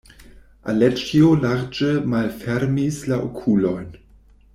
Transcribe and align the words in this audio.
Aleĉjo 0.71 1.27
larĝe 1.43 1.91
malfermis 2.13 2.97
la 3.13 3.21
okulojn. 3.27 3.93